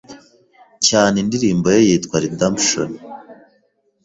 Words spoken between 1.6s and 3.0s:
ye yitwa Redemption.